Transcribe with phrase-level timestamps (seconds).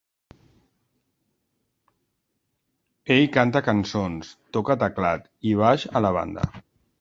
[3.17, 6.49] Ell canta cançons, toca teclat i baix a la banda.